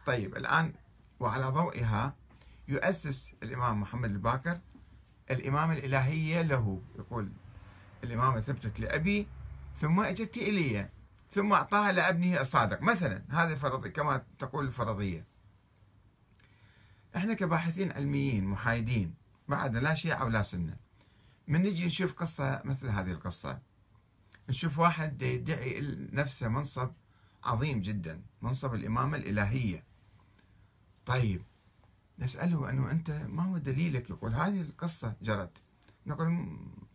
طيب 0.06 0.38
الآن 0.38 0.74
وعلى 1.20 1.46
ضوئها 1.46 2.16
يؤسس 2.68 3.34
الإمام 3.44 3.82
محمد 3.82 4.12
الباقر 4.12 4.60
الإمامة 5.32 5.74
الإلهية 5.74 6.42
له. 6.42 6.82
يقول 7.00 7.30
الإمامة 8.04 8.42
ثبتت 8.42 8.80
لأبي 8.80 9.28
ثم 9.78 10.00
أجت 10.00 10.38
إلي. 10.38 10.90
ثم 11.30 11.54
أعطاها 11.54 11.92
لابنه 11.92 12.42
الصادق. 12.42 12.82
مثلا 12.82 13.24
هذه 13.30 13.56
فرضية 13.56 13.90
كما 13.90 14.26
تقول 14.40 14.66
الفرضية. 14.66 15.26
إحنا 17.16 17.34
كباحثين 17.34 17.92
علميين 17.92 18.46
محايدين 18.46 19.14
بعد 19.48 19.76
لا 19.76 19.96
شيعة 19.96 20.26
ولا 20.26 20.42
سنة. 20.42 20.78
من 21.48 21.62
نجي 21.62 21.86
نشوف 21.86 22.14
قصة 22.14 22.62
مثل 22.66 22.90
هذه 22.90 23.12
القصة. 23.12 23.60
نشوف 24.50 24.80
واحد 24.80 25.22
يدعي 25.22 25.98
نفسه 26.12 26.48
منصب 26.48 26.92
عظيم 27.44 27.82
جدا 27.82 28.22
منصب 28.42 28.74
الإمامة 28.74 29.18
الإلهية. 29.18 29.84
طيب 31.06 31.42
نسأله 32.20 32.70
أنه 32.70 32.92
أنت 32.92 33.12
ما 33.12 33.44
هو 33.44 33.58
دليلك؟ 33.58 34.10
يقول 34.10 34.34
هذه 34.34 34.62
القصة 34.62 35.14
جرت. 35.22 35.62
نقول 36.06 36.28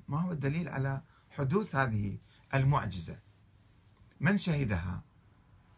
ما 0.08 0.20
هو 0.20 0.32
الدليل 0.32 0.68
على 0.68 1.02
حدوث 1.30 1.74
هذه 1.74 2.18
المعجزة؟ 2.54 3.18
من 4.22 4.38
شهدها؟ 4.38 5.02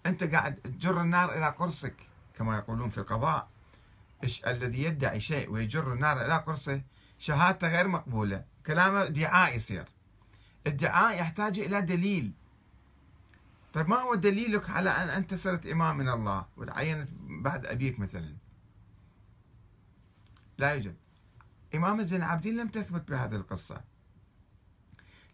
أنت 0.06 0.24
قاعد 0.24 0.54
تجر 0.54 1.00
النار 1.00 1.36
إلى 1.36 1.48
قرصك 1.48 1.94
كما 2.34 2.56
يقولون 2.56 2.88
في 2.90 2.98
القضاء. 2.98 3.48
الذي 4.46 4.82
يدعي 4.82 5.20
شيء 5.20 5.50
ويجر 5.50 5.92
النار 5.92 6.26
إلى 6.26 6.36
قرصه 6.36 6.82
شهادته 7.18 7.68
غير 7.68 7.88
مقبولة 7.88 8.44
كلامه 8.66 9.02
ادعاء 9.02 9.56
يصير. 9.56 9.84
ادعاء 10.66 11.18
يحتاج 11.20 11.58
إلى 11.58 11.80
دليل. 11.80 12.32
طيب 13.72 13.88
ما 13.88 13.96
هو 13.96 14.14
دليلك 14.14 14.70
على 14.70 14.90
أن 14.90 15.08
أنت 15.08 15.34
صرت 15.34 15.66
إمام 15.66 15.96
من 15.96 16.08
الله؟ 16.08 16.46
وتعينت 16.56 17.08
بعد 17.20 17.66
أبيك 17.66 17.98
مثلا. 17.98 18.36
لا 20.58 20.74
يوجد. 20.74 20.96
إمامة 21.74 22.02
زين 22.02 22.18
العابدين 22.18 22.56
لم 22.56 22.68
تثبت 22.68 23.10
بهذه 23.10 23.34
القصة. 23.34 23.80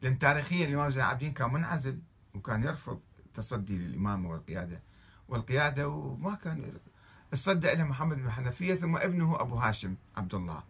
لأن 0.02 0.18
تاريخيا 0.18 0.66
الإمام 0.66 0.90
زين 0.90 1.00
العابدين 1.00 1.32
كان 1.32 1.52
منعزل. 1.52 1.98
وكان 2.34 2.62
يرفض 2.62 3.00
التصدي 3.26 3.78
للإمامة 3.78 4.30
والقيادة. 4.30 4.82
والقيادة 5.28 5.88
وما 5.88 6.34
كان 6.34 6.72
اصدى 7.34 7.72
إلى 7.72 7.84
محمد 7.84 8.16
بن 8.16 8.30
حنفية 8.30 8.74
ثم 8.74 8.96
ابنه 8.96 9.40
أبو 9.40 9.54
هاشم 9.54 9.94
عبد 10.16 10.34
الله. 10.34 10.62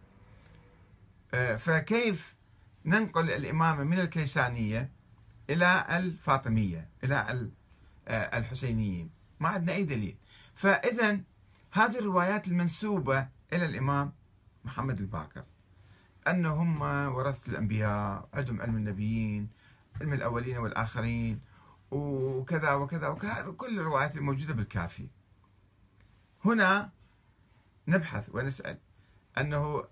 آه، 1.33 1.55
فكيف 1.55 2.35
ننقل 2.85 3.31
الإمامة 3.31 3.83
من 3.83 3.99
الكيسانية 3.99 4.89
إلى 5.49 5.85
الفاطمية 5.89 6.89
إلى 7.03 7.49
آه، 8.07 8.37
الحسينيين؟ 8.37 9.09
ما 9.39 9.49
عندنا 9.49 9.73
أي 9.73 9.83
دليل. 9.83 10.17
فإذا 10.55 11.19
هذه 11.71 11.99
الروايات 11.99 12.47
المنسوبة 12.47 13.27
إلى 13.53 13.65
الإمام 13.65 14.13
محمد 14.65 14.99
الباكر 14.99 15.43
أنهم 16.27 16.81
ورثة 17.15 17.51
الأنبياء 17.51 18.29
عندهم 18.33 18.61
علم 18.61 18.75
النبيين 18.75 19.49
علم 20.01 20.13
الأولين 20.13 20.57
والآخرين. 20.57 21.39
وكذا 21.91 22.73
وكذا 22.73 23.07
وكذا 23.07 23.53
كل 23.57 23.79
الروايات 23.79 24.17
الموجودة 24.17 24.53
بالكافي. 24.53 25.07
هنا 26.45 26.89
نبحث 27.87 28.29
ونسأل 28.33 28.77
أنه 29.37 29.83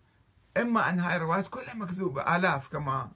إما 0.58 0.90
أن 0.90 1.00
هاي 1.00 1.16
الروايات 1.16 1.48
كلها 1.48 1.74
مكذوبة 1.74 2.36
آلاف 2.36 2.68
كما 2.68 3.12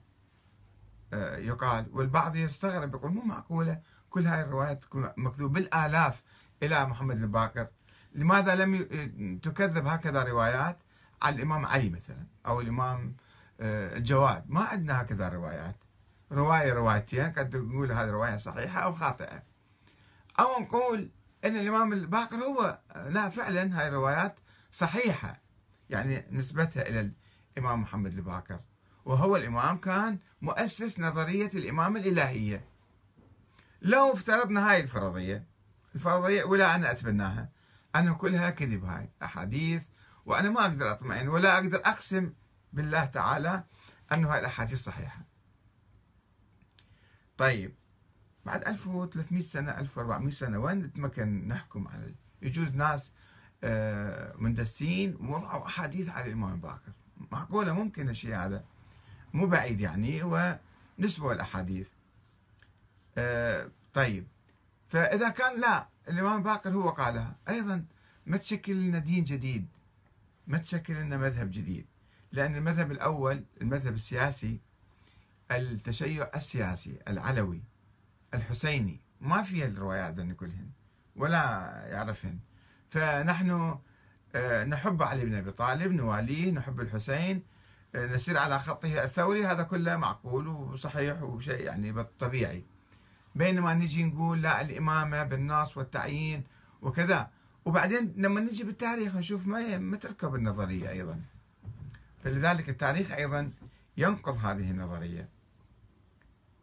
آه، 1.12 1.36
يقال 1.36 1.86
والبعض 1.92 2.36
يستغرب 2.36 2.94
يقول 2.94 3.10
مو 3.10 3.22
معقولة 3.22 3.80
كل 4.10 4.26
هاي 4.26 4.40
الروايات 4.40 4.82
تكون 4.82 5.10
مكذوب 5.16 5.52
بالآلاف 5.52 6.22
إلى 6.62 6.86
محمد 6.86 7.16
الباقر. 7.16 7.66
لماذا 8.14 8.54
لم 8.54 9.38
تكذب 9.38 9.86
هكذا 9.86 10.22
روايات 10.22 10.78
على 11.22 11.36
الإمام 11.36 11.66
علي 11.66 11.88
مثلا 11.90 12.26
أو 12.46 12.60
الإمام 12.60 13.16
آه، 13.60 13.96
الجواد؟ 13.96 14.44
ما 14.50 14.60
عندنا 14.60 15.00
هكذا 15.00 15.28
روايات. 15.28 15.76
رواية 16.32 16.72
روايتين 16.72 17.32
قد 17.32 17.56
نقول 17.56 17.92
هذه 17.92 18.10
رواية 18.10 18.36
صحيحة 18.36 18.80
أو 18.80 18.92
خاطئة. 18.92 19.42
أو 20.40 20.60
نقول 20.60 21.10
أن 21.44 21.56
الإمام 21.56 21.92
الباقر 21.92 22.36
هو 22.36 22.78
لا 22.96 23.30
فعلا 23.30 23.80
هاي 23.80 23.88
الروايات 23.88 24.36
صحيحة. 24.72 25.40
يعني 25.90 26.26
نسبتها 26.30 26.88
إلى 26.88 27.12
الإمام 27.56 27.82
محمد 27.82 28.12
الباقر. 28.12 28.60
وهو 29.04 29.36
الإمام 29.36 29.78
كان 29.78 30.18
مؤسس 30.42 31.00
نظرية 31.00 31.50
الإمامة 31.54 32.00
الإلهية. 32.00 32.64
لو 33.82 34.12
افترضنا 34.12 34.70
هاي 34.70 34.80
الفرضية 34.80 35.44
الفرضية 35.94 36.44
ولا 36.44 36.74
أنا 36.74 36.90
أتبناها. 36.90 37.48
أنا 37.94 38.12
كلها 38.12 38.50
كذب 38.50 38.84
هاي 38.84 39.10
أحاديث 39.22 39.86
وأنا 40.26 40.50
ما 40.50 40.60
أقدر 40.60 40.90
أطمئن 40.90 41.28
ولا 41.28 41.54
أقدر 41.54 41.78
أقسم 41.78 42.32
بالله 42.72 43.04
تعالى 43.04 43.64
أنه 44.12 44.32
هاي 44.32 44.40
الأحاديث 44.40 44.84
صحيحة. 44.84 45.23
طيب 47.38 47.74
بعد 48.46 48.68
1300 48.68 49.42
سنة 49.42 49.78
1400 49.78 50.30
سنة 50.30 50.58
وين 50.58 50.78
نتمكن 50.78 51.48
نحكم 51.48 51.88
على 51.88 52.14
يجوز 52.42 52.74
ناس 52.74 53.12
آه، 53.64 54.34
مندسين 54.36 55.16
وضعوا 55.20 55.66
أحاديث 55.66 56.08
على 56.08 56.26
الإمام 56.26 56.52
الباقر. 56.52 56.92
معقولة؟ 57.32 57.72
ممكن 57.72 58.08
الشيء 58.08 58.36
هذا. 58.36 58.64
مو 59.32 59.46
بعيد 59.46 59.80
يعني 59.80 60.22
ونسبوا 60.22 61.32
الأحاديث. 61.32 61.88
آه، 63.18 63.70
طيب. 63.94 64.26
فإذا 64.88 65.28
كان 65.28 65.60
لا 65.60 65.88
الإمام 66.08 66.38
الباقر 66.38 66.70
هو 66.70 66.90
قالها. 66.90 67.36
أيضا 67.48 67.84
ما 68.26 68.36
تشكل 68.36 68.74
لنا 68.74 68.98
دين 68.98 69.24
جديد. 69.24 69.66
ما 70.46 70.58
تشكل 70.58 70.94
لنا 70.94 71.16
مذهب 71.16 71.50
جديد. 71.50 71.86
لأن 72.32 72.56
المذهب 72.56 72.92
الأول 72.92 73.44
المذهب 73.60 73.94
السياسي 73.94 74.60
التشيع 75.50 76.30
السياسي 76.34 76.98
العلوي 77.08 77.62
الحسيني. 78.34 79.00
ما 79.20 79.42
في 79.42 79.64
الروايات 79.64 80.14
ذن 80.14 80.32
كلهن 80.32 80.70
ولا 81.16 81.38
يعرفهن. 81.86 82.38
فنحن 82.90 83.78
آه، 84.34 84.64
نحب 84.64 85.02
علي 85.02 85.24
بن 85.24 85.34
أبي 85.34 85.50
طالب 85.50 85.92
نواليه 85.92 86.50
نحب 86.50 86.80
الحسين. 86.80 87.42
آه، 87.94 88.06
نسير 88.06 88.38
على 88.38 88.58
خطه 88.58 89.04
الثوري. 89.04 89.46
هذا 89.46 89.62
كله 89.62 89.96
معقول 89.96 90.48
وصحيح 90.48 91.22
وشيء 91.22 91.60
يعني 91.60 92.04
طبيعي. 92.18 92.64
بينما 93.34 93.74
نجي 93.74 94.04
نقول 94.04 94.42
لا 94.42 94.60
الإمامة 94.60 95.22
بالنص 95.22 95.76
والتعيين 95.76 96.44
وكذا. 96.82 97.30
وبعدين 97.64 98.14
لما 98.16 98.40
نجي 98.40 98.64
بالتاريخ 98.64 99.16
نشوف 99.16 99.46
ما 99.46 99.78
ما 99.78 99.96
تركب 99.96 100.34
النظرية 100.34 100.90
أيضا. 100.90 101.20
فلذلك 102.24 102.68
التاريخ 102.68 103.12
أيضا 103.12 103.52
ينقض 103.96 104.36
هذه 104.36 104.70
النظرية. 104.70 105.33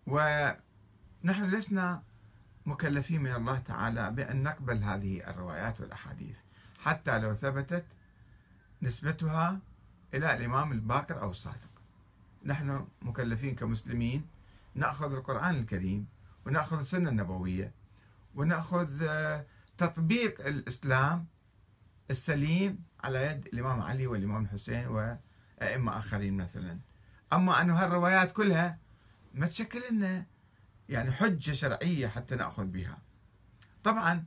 ونحن 0.07 1.49
لسنا 1.49 2.03
مكلفين 2.65 3.21
من 3.21 3.31
الله 3.35 3.59
تعالى 3.59 4.11
بأن 4.11 4.43
نقبل 4.43 4.83
هذه 4.83 5.29
الروايات 5.29 5.81
والأحاديث. 5.81 6.37
حتى 6.79 7.19
لو 7.19 7.35
ثبتت 7.35 7.85
نسبتها 8.81 9.59
إلى 10.13 10.33
الإمام 10.33 10.71
الباكر 10.71 11.21
أو 11.21 11.31
الصادق. 11.31 11.71
نحن 12.45 12.87
مكلفين 13.01 13.55
كمسلمين 13.55 14.25
نأخذ 14.75 15.13
القرآن 15.13 15.55
الكريم 15.55 16.07
ونأخذ 16.45 16.79
السنة 16.79 17.09
النبوية 17.09 17.71
ونأخذ 18.35 19.03
آه، 19.03 19.45
تطبيق 19.77 20.47
الإسلام 20.47 21.25
السليم 22.11 22.83
على 23.03 23.25
يد 23.25 23.45
الإمام 23.53 23.81
علي 23.81 24.07
والإمام 24.07 24.43
الحسين 24.43 24.87
وأئمة 24.87 25.99
آخرين 25.99 26.37
مثلا. 26.37 26.77
أما 27.33 27.61
أنه 27.61 27.75
هالروايات 27.83 28.31
كلها 28.31 28.77
ما 29.33 29.47
تشكل 29.47 29.81
لنا 29.91 30.25
يعني 30.89 31.11
حجة 31.11 31.51
شرعية 31.51 32.07
حتى 32.07 32.35
نأخذ 32.35 32.65
بها. 32.65 32.97
طبعا 33.83 34.23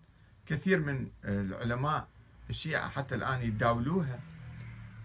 كثير 0.47 0.81
من 0.81 1.09
العلماء 1.25 2.09
الشيعة 2.51 2.89
حتى 2.89 3.15
الآن 3.15 3.43
يتداولوها 3.43 4.21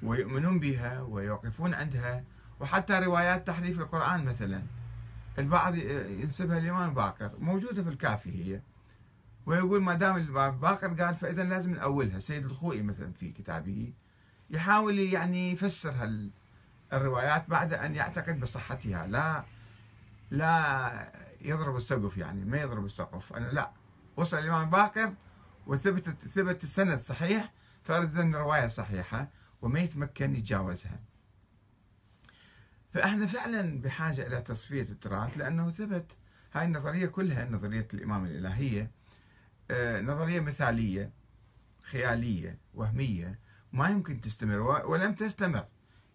ويؤمنون 0.04 0.60
بها 0.60 1.02
ويوقفون 1.02 1.74
عندها 1.74 2.24
وحتى 2.60 3.00
روايات 3.00 3.48
تحريف 3.48 3.80
القرآن 3.80 4.26
مثلا. 4.26 4.62
البعض 5.40 5.76
ينسبها 5.76 6.58
الإمام 6.58 6.94
باكر 6.94 7.32
موجودة 7.40 7.84
في 7.84 7.90
الكافي 7.90 8.46
هي. 8.46 8.62
ويقول 9.46 9.82
ما 9.82 9.94
دام 9.94 10.34
باكر 10.60 11.04
قال 11.04 11.16
فإذا 11.16 11.44
لازم 11.44 11.74
نأولها. 11.74 12.20
سيد 12.20 12.46
الخوئي 12.46 12.82
مثلا 12.82 13.12
في 13.12 13.32
كتابه 13.32 13.94
يحاول 14.50 15.00
يعني 15.00 15.52
يفسر 15.52 16.10
الروايات 16.94 17.50
بعد 17.50 17.74
أن 17.74 17.96
يعتقد 17.96 18.40
بصحتها. 18.40 19.08
لا 19.08 19.44
لا 20.32 21.12
يضرب 21.42 21.76
السقف 21.76 22.18
يعني 22.18 22.46
ما 22.46 22.62
يضرب 22.62 22.86
السقف. 22.86 23.34
أنا 23.34 23.48
لا 23.48 23.72
وصل 24.18 24.38
الإمام 24.38 24.70
باكر 24.70 25.14
وثبت 25.68 26.10
ثبت 26.10 26.64
السند 26.64 27.00
صحيح 27.00 27.54
فرد 27.84 28.18
الرواية 28.18 28.68
صحيحة 28.68 29.30
وما 29.62 29.80
يتمكن 29.80 30.36
يتجاوزها. 30.36 31.00
فأحنا 32.94 33.28
فعلا 33.28 33.82
بحاجة 33.82 34.28
إلى 34.28 34.42
تصفية 34.42 34.82
التراث 34.82 35.38
لأنه 35.38 35.72
ثبت 35.72 36.18
هاي 36.54 36.66
النظرية 36.66 37.06
كلها 37.06 37.50
نظرية 37.50 37.88
الإمامة 37.94 38.28
الإلهية 38.28 38.92
آه، 39.72 40.02
نظرية 40.02 40.40
مثالية 40.40 41.12
خيالية 41.82 42.58
وهمية 42.74 43.40
ما 43.74 43.90
يمكن 43.90 44.22
تستمر 44.22 44.60
ولم 44.86 45.14
تستمر. 45.14 45.66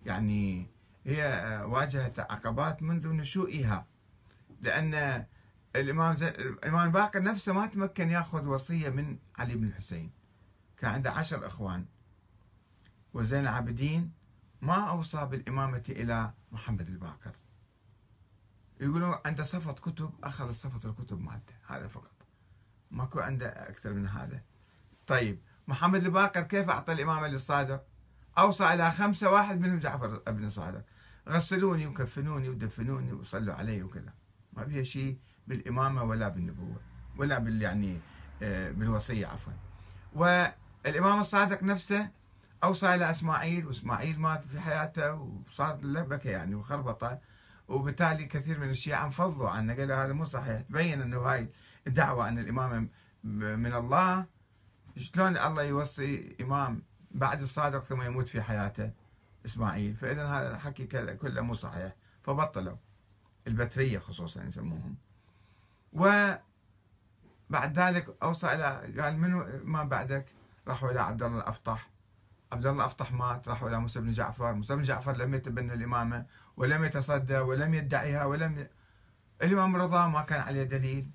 يعني 0.07 0.71
هي 1.05 1.25
آه، 1.25 1.67
واجهت 1.67 2.21
عقبات 2.21 2.83
منذ 2.83 3.13
نشوئها. 3.13 3.87
لأن 4.65 5.25
الإمام 5.77 6.17
الإمام 6.23 6.93
باقر 6.93 7.23
نفسه 7.23 7.53
ما 7.53 7.67
تمكن 7.67 8.11
يأخذ 8.11 8.47
وصية 8.47 8.89
من 8.89 9.19
علي 9.39 9.55
بن 9.55 9.65
الحسين. 9.65 10.11
كان 10.77 10.91
عنده 10.91 11.11
عشر 11.11 11.47
إخوان. 11.47 11.87
وزين 13.15 13.41
العابدين 13.41 14.13
ما 14.63 14.75
أوصى 14.75 15.25
بالإمامة 15.27 15.85
إلى 15.89 16.33
محمد 16.53 16.89
الباقر. 16.89 17.37
يقولون 18.81 19.15
عنده 19.27 19.45
صفة 19.45 19.73
كتب 19.73 20.11
أخذ 20.25 20.53
صفة 20.53 20.91
الكتب 20.91 21.21
مالته 21.21 21.55
هذا 21.67 21.89
فقط. 21.89 22.13
ماكو 22.91 23.21
عنده 23.21 23.49
أكثر 23.49 23.93
من 23.93 24.09
هذا. 24.09 24.43
طيب 25.07 25.39
محمد 25.69 26.05
الباقر 26.05 26.43
كيف 26.43 26.71
أعطى 26.71 26.93
الإمامة 26.93 27.27
للصادق؟ 27.27 27.87
أوصى 28.39 28.75
إلى 28.75 28.91
خمسة 28.91 29.31
واحد 29.31 29.61
منهم 29.61 29.79
جعفر 29.79 30.23
ابن 30.27 30.45
الصادق 30.45 30.85
غسلوني 31.29 31.87
وكفنوني 31.87 32.49
ودفنوني 32.49 33.13
وصلوا 33.13 33.55
علي 33.55 33.83
وكذا. 33.83 34.13
ما 34.57 34.67
فيها 34.67 34.83
شيء 34.83 35.19
بالإمامة 35.47 36.03
ولا 36.03 36.29
بالنبوة 36.29 36.81
ولا 37.17 37.39
بال 37.39 37.63
يعني 37.63 38.01
آه، 38.43 38.71
بالوصية 38.71 39.27
عفوا. 39.27 39.53
والإمام 40.15 41.21
الصادق 41.21 41.63
نفسه 41.63 42.11
أوصى 42.65 42.95
إلى 42.95 43.11
إسماعيل 43.11 43.67
وإسماعيل 43.67 44.21
مات 44.21 44.45
في 44.45 44.61
حياته 44.61 45.15
وصارت 45.15 45.85
لبكة 45.85 46.31
يعني 46.31 46.55
وخربطة. 46.55 47.19
وبالتالي 47.69 48.25
كثير 48.25 48.61
من 48.61 48.71
الشيعة 48.71 49.05
انفضوا 49.05 49.49
عنه 49.49 49.75
قالوا 49.75 49.97
هذا 49.97 50.13
مو 50.13 50.25
صحيح. 50.25 50.61
تبين 50.61 51.03
أنه 51.03 51.19
هاي 51.19 51.49
الدعوة 51.87 52.29
أن 52.29 52.39
الإمامة 52.39 52.89
من 53.25 53.75
الله. 53.75 54.27
شلون 54.97 55.37
الله 55.37 55.63
يوصي 55.63 56.37
إمام 56.41 56.83
بعد 57.11 57.43
الصادق 57.43 57.85
ثم 57.85 58.03
يموت 58.03 58.29
في 58.29 58.43
حياته؟ 58.43 58.91
إسماعيل. 59.47 59.97
فإذا 59.97 60.27
هذا 60.27 60.57
الحكي 60.57 60.87
كله 61.17 61.41
مو 61.41 61.55
صحيح 61.55 61.93
فبطلوا. 62.23 62.77
البترية 63.47 63.99
خصوصا 63.99 64.43
يسموهم. 64.43 64.97
وبعد 65.93 66.39
ذلك 67.79 68.17
أوصى 68.23 68.55
إلى 68.55 69.01
قال 69.03 69.19
منو 69.19 69.47
ما 69.65 69.85
بعدك؟ 69.85 70.27
راحوا 70.69 70.91
إلى 70.91 71.01
عبد 71.01 71.23
الله 71.23 71.39
الأفطح. 71.39 71.91
عبد 72.53 72.67
الله 72.67 72.83
الأفطح 72.83 73.13
مات 73.13 73.49
راحوا 73.49 73.69
إلى 73.69 73.79
موسى 73.79 74.01
بن 74.01 74.13
جعفر. 74.13 74.53
موسى 74.53 74.77
بن 74.77 74.83
جعفر 74.83 75.17
لم 75.17 75.35
يتبنى 75.35 75.73
الإمامة 75.73 76.27
ولم 76.57 76.85
يتصدى 76.85 77.39
ولم 77.39 77.75
يدعيها 77.75 78.25
ولم 78.25 78.59
ي... 78.59 78.69
الإمام 79.43 79.77
رضا 79.77 80.07
ما 80.07 80.23
كان 80.23 80.41
عليه 80.41 80.63
دليل. 80.63 81.11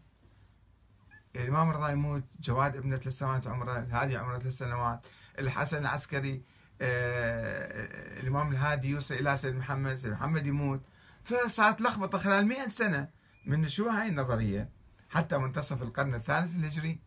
الإمام 1.36 1.70
رضا 1.70 1.90
يموت 1.90 2.24
جواد 2.40 2.76
ابنة 2.76 2.98
ثلاث 2.98 3.18
سنوات 3.18 3.48
عمره 3.48 3.80
الهادي 3.80 4.18
عمره 4.18 4.40
ثلاث 4.40 4.58
سنوات. 4.58 5.06
الحسن 5.40 5.78
العسكري 5.78 6.44
آه 6.82 8.20
الإمام 8.20 8.52
الهادي 8.52 8.90
يوصل 8.90 9.14
إلى 9.14 9.38
سيد 9.38 9.56
محمد 9.56 9.96
سيد 9.96 10.12
محمد 10.12 10.48
يموت. 10.48 10.82
فصارت 11.30 11.82
لخبطة 11.82 12.18
خلال 12.18 12.48
مئة 12.48 12.70
سنة 12.70 13.10
من 13.46 13.70
شو 13.70 13.90
هاي 13.90 14.08
النظرية. 14.08 14.70
حتى 15.10 15.38
منتصف 15.38 15.82
القرن 15.82 16.14
الثالث 16.14 16.56
الهجري. 16.56 17.00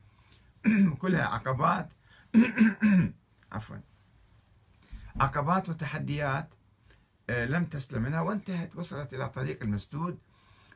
كلها 1.01 1.25
عقبات. 1.25 1.93
عفوا. 3.53 3.77
عقبات 5.21 5.69
وتحديات 5.69 6.55
آه، 7.31 7.47
لم 7.47 7.65
تسلم 7.65 8.03
منها 8.03 8.21
وانتهت 8.21 8.77
وصلت 8.77 9.15
إلى 9.15 9.29
طريق 9.29 9.63
المسدود 9.63 10.19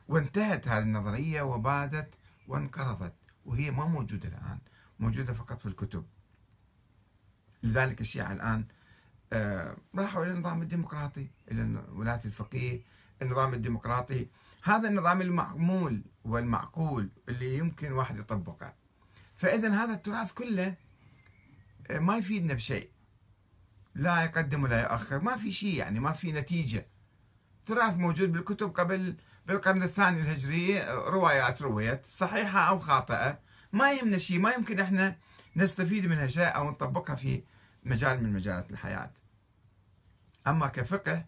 وانتهت 0.07 0.67
هذه 0.67 0.83
النظرية 0.83 1.41
وبادت 1.41 2.15
وانقرضت 2.47 3.15
وهي 3.45 3.71
ما 3.71 3.85
موجودة 3.85 4.29
الآن. 4.29 4.59
موجودة 4.99 5.33
فقط 5.33 5.59
في 5.59 5.65
الكتب. 5.65 6.05
لذلك 7.63 8.01
الشيعة 8.01 8.33
الآن 8.33 8.65
آه، 9.33 9.77
راحوا 9.95 10.23
إلى 10.23 10.31
النظام 10.31 10.61
الديمقراطي 10.61 11.27
إلى 11.51 11.83
ولاية 11.89 12.21
الفقيه 12.25 12.81
النظام 13.21 13.53
الديمقراطي. 13.53 14.27
هذا 14.63 14.87
النظام 14.87 15.21
المعمول 15.21 16.03
والمعقول 16.25 17.09
اللي 17.29 17.57
يمكن 17.57 17.91
واحد 17.91 18.19
يطبقه. 18.19 18.73
فإذا 19.35 19.69
هذا 19.83 19.93
التراث 19.93 20.31
كله 20.31 20.75
آه، 21.91 21.99
ما 21.99 22.17
يفيدنا 22.17 22.53
بشيء. 22.53 22.89
لا 23.95 24.23
يقدم 24.23 24.63
ولا 24.63 24.81
يؤخر. 24.81 25.19
ما 25.19 25.35
في 25.37 25.51
شيء 25.51 25.75
يعني 25.75 25.99
ما 25.99 26.13
في 26.13 26.31
نتيجة. 26.31 26.87
تراث 27.65 27.97
موجود 27.97 28.31
بالكتب 28.31 28.69
قبل 28.69 29.17
بالقرن 29.45 29.83
الثاني 29.83 30.21
الهجري 30.21 30.81
روايات 30.89 31.61
رويت 31.61 32.05
صحيحة 32.05 32.59
أو 32.59 32.79
خاطئة. 32.79 33.39
ما 33.73 33.91
يهمنا 33.91 34.17
شيء. 34.17 34.39
ما 34.39 34.51
يمكن 34.51 34.79
إحنا 34.79 35.17
نستفيد 35.55 36.05
منها 36.05 36.27
شيء 36.27 36.55
أو 36.55 36.71
نطبقها 36.71 37.15
في 37.15 37.43
مجال 37.83 38.23
من 38.23 38.33
مجالات 38.33 38.71
الحياة. 38.71 39.11
أما 40.47 40.67
كفقه 40.67 41.25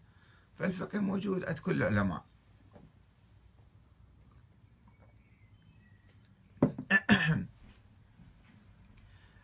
فالفقه 0.60 0.98
موجود 0.98 1.44
عند 1.44 1.58
كل 1.58 1.82
العلماء. 1.82 2.24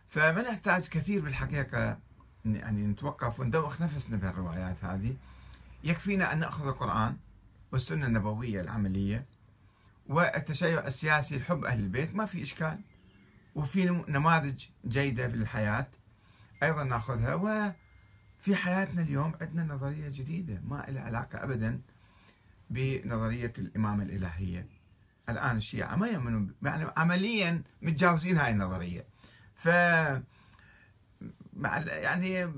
فما 0.09 0.41
نحتاج 0.41 0.87
كثير 0.87 1.21
بالحقيقة 1.21 1.99
يعني 2.45 2.87
نتوقف 2.87 3.39
وندوخ 3.39 3.81
نفسنا 3.81 4.17
بهالروايات 4.17 4.83
هذه. 4.83 5.15
يكفينا 5.83 6.33
أن 6.33 6.39
نأخذ 6.39 6.67
القرآن 6.67 7.17
والسنة 7.71 8.05
النبوية 8.05 8.61
العملية 8.61 9.25
والتشيع 10.07 10.87
السياسي 10.87 11.37
لحب 11.37 11.65
أهل 11.65 11.79
البيت. 11.79 12.15
ما 12.15 12.25
في 12.25 12.41
إشكال. 12.41 12.79
وفي 13.55 13.85
نماذج 14.07 14.65
جيدة 14.87 15.27
في 15.27 15.35
الحياة. 15.35 15.87
أيضا 16.63 16.83
نأخذها. 16.83 17.75
وفي 18.39 18.55
حياتنا 18.55 19.01
اليوم 19.01 19.33
عندنا 19.41 19.63
نظرية 19.63 20.09
جديدة 20.09 20.61
ما 20.67 20.85
لها 20.87 21.03
علاقة 21.03 21.43
أبدا 21.43 21.81
بنظرية 22.69 23.53
الإمامة 23.57 24.03
الإلهية. 24.03 24.67
الآن 25.29 25.57
الشيعة 25.57 25.95
ما 25.95 26.07
يؤمنون 26.07 26.55
يعني 26.61 26.87
عمليا 26.97 27.63
متجاوزين 27.81 28.37
هاي 28.37 28.51
النظرية. 28.51 29.05
ف 29.55 29.65
يعني 31.85 32.53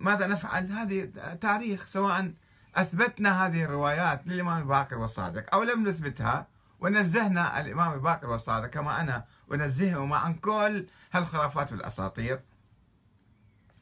ماذا 0.00 0.26
نفعل؟ 0.26 0.72
هذه 0.72 1.04
تاريخ 1.40 1.86
سواء 1.86 2.32
أثبتنا 2.76 3.46
هذه 3.46 3.64
الروايات 3.64 4.26
للإمام 4.26 4.62
الباقر 4.62 4.98
والصادق 4.98 5.54
أو 5.54 5.62
لم 5.62 5.88
نثبتها 5.88 6.46
ونزهنا 6.80 7.60
الإمام 7.60 7.92
الباقر 7.92 8.30
والصادق 8.30 8.66
كما 8.66 9.00
أنا 9.00 9.24
ونزههم 9.48 10.12
عن 10.12 10.34
كل 10.34 10.86
هالخرافات 11.12 11.72
والأساطير. 11.72 12.40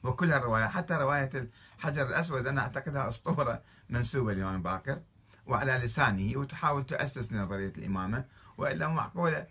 وكل 0.07 0.33
الروايات 0.33 0.71
حتى 0.71 0.95
رواية 0.95 1.31
الحجر 1.79 2.07
الأسود 2.07 2.47
أنا 2.47 2.61
أعتقدها 2.61 3.09
أسطورة 3.09 3.63
منسوبة 3.91 4.33
للإمام 4.33 4.55
الباقر 4.55 5.01
وعلى 5.47 5.73
لسانه 5.73 6.39
وتحاول 6.39 6.87
تؤسس 6.87 7.33
نظرية 7.33 7.73
الإمامة 7.79 8.25
وإلا 8.59 8.89
معقولة 8.89 9.47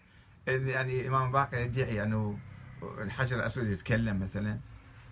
يعني 0.47 1.01
الإمام 1.01 1.27
الباقر 1.27 1.57
يدعي 1.57 2.03
أنه 2.03 2.37
الحجر 2.83 3.37
الأسود 3.37 3.67
يتكلم 3.67 4.19
مثلا 4.19 4.59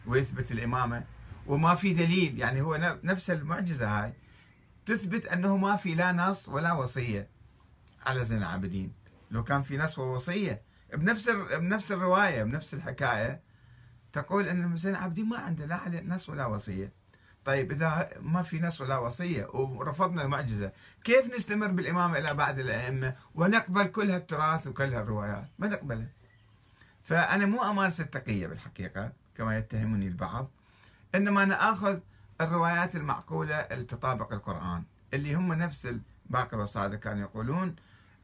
ويثبت 0.07 0.51
الإمامة 0.51 1.03
وما 1.47 1.75
في 1.75 1.93
دليل 1.93 2.39
يعني 2.39 2.61
هو 2.61 2.97
نفس 3.03 3.29
المعجزة 3.29 3.87
هاي 4.03 4.13
تثبت 4.85 5.25
أنه 5.25 5.57
ما 5.57 5.75
في 5.75 5.95
لا 5.95 6.11
نص 6.11 6.49
ولا 6.49 6.73
وصية 6.73 7.27
على 8.05 8.25
زين 8.25 8.37
العابدين. 8.37 8.93
لو 9.31 9.43
كان 9.43 9.61
في 9.61 9.77
نص 9.77 9.99
ووصية 9.99 10.61
بنفس 10.93 11.29
بنفس 11.29 11.91
الرواية 11.91 12.43
بنفس 12.43 12.73
الحكاية 12.73 13.41
تقول 14.13 14.47
أن 14.47 14.75
زين 14.77 14.91
العابدين 14.91 15.29
ما 15.29 15.39
عنده 15.39 15.65
لا 15.65 16.01
نص 16.01 16.29
ولا 16.29 16.45
وصية. 16.45 16.91
طيب 17.45 17.71
إذا 17.71 18.09
ما 18.21 18.41
في 18.43 18.59
نص 18.59 18.81
ولا 18.81 18.97
وصية 18.97 19.45
ورفضنا 19.53 20.21
المعجزة 20.21 20.71
كيف 21.03 21.35
نستمر 21.35 21.67
بالإمامة 21.67 22.17
إلى 22.17 22.33
بعد 22.33 22.59
الأئمة 22.59 23.15
ونقبل 23.35 23.83
كل 23.83 24.11
هالتراث 24.11 24.67
وكل 24.67 24.93
هالروايات؟ 24.93 25.47
ما 25.59 25.67
نقبله. 25.67 26.07
فأنا 27.03 27.45
مو 27.45 27.63
أمارس 27.63 28.01
التقية 28.01 28.47
بالحقيقة 28.47 29.11
كما 29.37 29.57
يتهمني 29.57 30.07
البعض 30.07 30.49
إنما 31.15 31.43
أنا 31.43 31.71
آخذ 31.71 31.99
الروايات 32.41 32.95
المعقولة 32.95 33.55
اللي 33.55 33.85
تطابق 33.85 34.33
القرآن 34.33 34.83
اللي 35.13 35.33
هم 35.35 35.53
نفس 35.53 35.85
الباقر 35.85 36.59
والصادق 36.59 36.99
كانوا 36.99 37.21
يقولون 37.21 37.75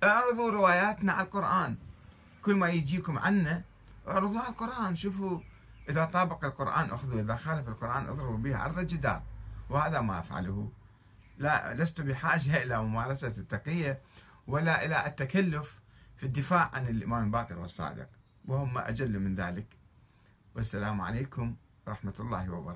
اعرضوا 0.04 0.52
رواياتنا 0.52 1.14
على 1.14 1.26
القرآن. 1.26 1.76
كل 2.42 2.56
ما 2.56 2.70
يجيكم 2.70 3.20
عنا 3.20 3.62
اعرضوا 4.08 4.40
على 4.40 4.50
القرآن 4.50 4.96
شوفوا 4.96 5.40
إذا 5.90 6.06
طابق 6.06 6.46
القرآن 6.46 6.90
أخذوا 6.92 7.22
إذا 7.22 7.36
خالف 7.36 7.68
القرآن 7.68 8.08
اضربوا 8.08 8.38
به 8.38 8.58
عرض 8.58 8.80
الجدار. 8.80 9.24
وهذا 9.70 10.02
ما 10.02 10.20
أفعله. 10.20 10.72
لا 11.38 11.74
لست 11.74 12.02
بحاجة 12.02 12.58
إلى 12.64 12.84
ممارسة 12.84 13.28
التقية 13.28 14.02
ولا 14.48 14.86
إلى 14.86 15.06
التكلف 15.08 15.80
في 16.18 16.24
الدفاع 16.26 16.70
عن 16.74 16.88
الإمام 16.88 17.24
الباقر 17.24 17.60
والصادق 17.60 18.10
وهم 18.46 18.78
أجل 18.78 19.20
من 19.20 19.36
ذلك. 19.36 19.68
والسلام 20.56 21.02
عليكم 21.02 21.56
ورحمة 21.88 22.14
الله 22.20 22.50
وبركاته. 22.50 22.60